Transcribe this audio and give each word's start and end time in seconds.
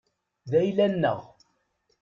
D 0.49 0.51
ayla-nneɣ. 0.61 1.19